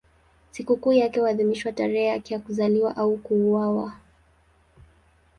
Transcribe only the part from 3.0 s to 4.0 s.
ya kuuawa.